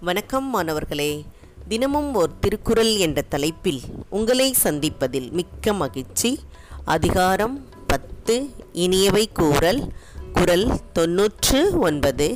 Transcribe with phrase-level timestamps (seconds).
[0.00, 1.24] வணக்கம் மாணவர்களே.
[1.68, 6.38] தினமும் ஒரு திருக்குறள் என்ற தலைப்பில் உங்களை சந்திப்பதில் மிக்க மகிழ்ச்சி.
[6.84, 9.92] அதிகாரம் பத்து இனியவை கூறல்
[10.32, 12.34] குரல் தொன்னூற்று ஒன்பது.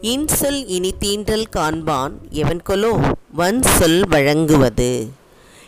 [0.00, 5.08] இன்சொல் இனி தீண்டல் காண்பான் எவன்கொலோ வன் சொல் வழங்குவது.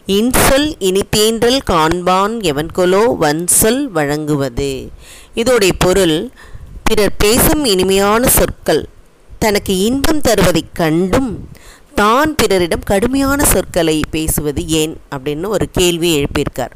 [0.07, 4.89] இன்சொல் இனி தீண்டல் காண்பான் எவன்கொலோ வன் சொல் வழங்குவது.
[5.35, 6.31] இதோடைய பொருள்
[6.85, 8.89] பிறர் பேசும் இனிமையான சொற்கள்
[9.39, 11.49] தனக்கு இன்பம் தருவதைக் கண்டும்
[11.95, 16.75] தான் பிறரிடம் கடுமையான சொற்களை பேசுவது ஏன் அப்படின்னு ஒரு கேள்வி எழுப்பியிருக்கார்.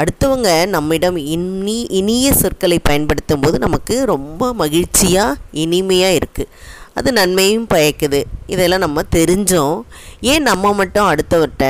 [0.00, 6.52] அடுத்தவங்க நம்மிடம் இனி இனிய சொற்களை பயன்படுத்தும் போது நமக்கு ரொம்ப மகிழ்ச்சியாக இனிமையாக இருக்குது
[6.98, 8.20] அது நன்மையும் பயக்குது.
[8.46, 9.76] இதெல்லாம் நம்ம தெரிஞ்சோம்.
[10.20, 11.66] ஏன் நம்ம மட்டும் அடுத்தவர்கிட்ட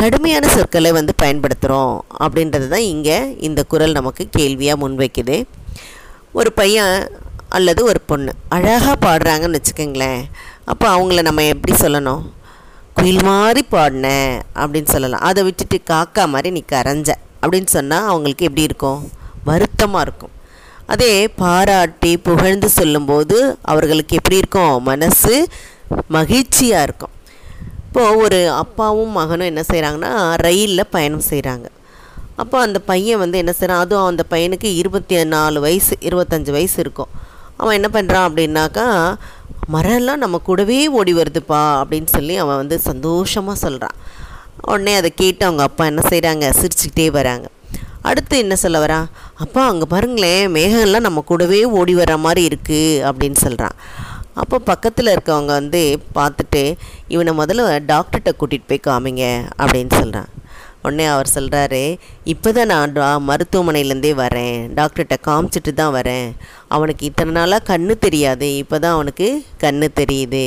[0.00, 5.38] கடுமையான சொற்களை வந்து பயன்படுத்துகிறோம் அப்படின்றது தான் இங்கே இந்த குரல் நமக்கு கேள்வியாக முன்வைக்குது.
[6.32, 6.94] ஒரு பையன்
[7.56, 8.32] அல்லது ஒரு பொண்ணு.
[8.48, 10.22] அழகாக பாடுறாங்கன்னு வச்சுக்கோங்களேன்.
[10.64, 12.22] அப்போ அவங்கள நம்ம எப்படி சொல்லணும்?
[12.94, 14.08] குயில் மாதிரி பாடின
[14.54, 15.20] அப்படின்னு சொல்லலாம்.
[15.20, 17.10] அதை விட்டுட்டு காக்கா மாதிரி நீ கரைஞ்ச
[17.42, 19.00] அப்படின்னு சொன்னால் அவங்களுக்கு எப்படி இருக்கும்?
[19.44, 20.34] வருத்தமாக இருக்கும்.
[20.86, 24.82] அதே பாராட்டி புகழ்ந்து சொல்லும்போது அவர்களுக்கு எப்படி இருக்கும்?
[24.82, 25.34] மனசு
[26.08, 27.14] மகிழ்ச்சியாக இருக்கும்.
[27.86, 30.10] இப்போது ஒரு அப்பாவும் மகனும் என்ன செய்கிறாங்கன்னா
[30.46, 31.66] ரயிலில் பயணம் செய்கிறாங்க
[32.36, 37.10] அப்போ அந்த பையன் வந்து என்ன செய்கிறான் அதுவும் அந்த பையனுக்கு இருபத்தி நாலு வயசு இருபத்தஞ்சி வயசு இருக்கும்.
[37.60, 38.86] அவன் என்ன பண்ணுறான் அப்படின்னாக்கா
[39.72, 43.96] மரம்லாம் நம்ம கூடவே ஓடி வருதுப்பா அப்படின்னு சொல்லி அவன் வந்து சந்தோஷமாக சொல்கிறான்
[44.62, 47.46] உடனே அதை கேட்டு அவங்க அப்பா என்ன செய்கிறாங்க சிரிச்சுக்கிட்டே வராங்க.
[48.02, 49.06] அடுத்து என்ன சொல்ல வரான்?
[49.34, 53.76] அப்பா அங்கே பாருங்களேன் மேகம்லாம் நம்ம கூடவே ஓடி வர மாதிரி இருக்குது அப்படின்னு சொல்கிறான்
[54.34, 56.62] அப்போ பக்கத்தில் இருக்கவங்க வந்து பார்த்துட்டு
[57.08, 59.24] இவனை முதல்ல டாக்டர்கிட்ட கூட்டிகிட்டு போய் காமிங்க
[59.58, 60.30] அப்படின்னு சொல்கிறான்
[60.84, 61.82] உடனே அவர் சொல்கிறாரு
[62.34, 64.58] இப்போ தான் நான் மருத்துவமனையிலேருந்தே வரேன்.
[64.78, 66.28] டாக்டர்கிட்ட காமிச்சிட்டு தான் வரேன்.
[66.76, 68.48] அவனுக்கு இத்தனை நாளாக கண்ணு தெரியாது.
[68.64, 69.28] இப்போ தான் அவனுக்கு
[69.64, 70.44] கண்ணு தெரியுது.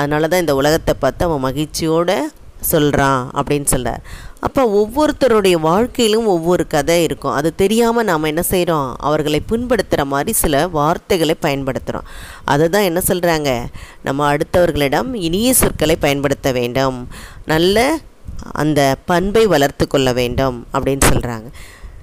[0.00, 2.16] அதனால தான் இந்த உலகத்தை பார்த்து அவன் மகிழ்ச்சியோடு
[2.70, 4.02] சொல்கிறான் அப்படின்னு சொல்கிறார்
[4.46, 7.34] அப்போ ஒவ்வொருத்தருடைய வாழ்க்கையிலும் ஒவ்வொரு கதை இருக்கும்.
[7.38, 12.08] அது தெரியாமல் நாம் என்ன செய்கிறோம் அவர்களை புண்படுத்துகிற மாதிரி சில வார்த்தைகளை பயன்படுத்துகிறோம்
[12.52, 13.50] அதை தான் என்ன சொல்கிறாங்க
[14.06, 16.98] நம்ம அடுத்தவர்களிடம் இனிய சொற்களை பயன்படுத்த வேண்டும்.
[17.54, 17.86] நல்ல
[18.52, 21.44] அந்த பண்பை வளர்த்து கொள்ள வேண்டும் அப்படின்னு சொல்கிறாங்க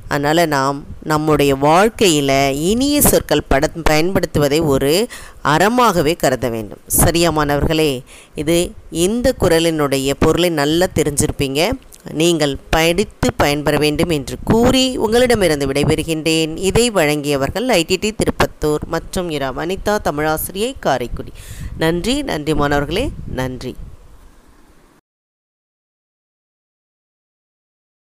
[0.07, 5.07] அதனால் நாம் நம்முடைய வாழ்க்கையில் இனிய சொற்கள் பட பயன்படுத்துவதை ஒரு
[5.43, 6.77] அறமாகவே கருத வேண்டும்.
[6.87, 8.03] சரியா மாணவர்களே?
[8.35, 11.71] இது இந்த குரலினுடைய பொருளை நல்லா தெரிஞ்சிருப்பீங்க.
[12.11, 16.57] நீங்கள் படித்து பயன்பெற வேண்டும் என்று கூறி உங்களிடமிருந்து விடைபெறுகின்றேன்.
[16.57, 21.31] இதை வழங்கியவர்கள் ஐடிடி திருப்பத்தூர் மற்றும் இரா வனிதா தமிழாசிரியை காரைக்குடி.
[21.77, 23.09] நன்றி நன்றி மாணவர்களே.
[23.27, 23.75] நன்றி.